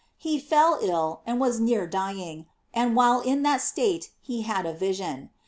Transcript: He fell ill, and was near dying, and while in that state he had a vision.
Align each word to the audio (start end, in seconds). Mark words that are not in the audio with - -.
He 0.17 0.39
fell 0.39 0.79
ill, 0.81 1.21
and 1.27 1.39
was 1.39 1.59
near 1.59 1.85
dying, 1.85 2.47
and 2.73 2.95
while 2.95 3.19
in 3.21 3.43
that 3.43 3.61
state 3.61 4.09
he 4.19 4.41
had 4.41 4.65
a 4.65 4.73
vision. 4.73 5.29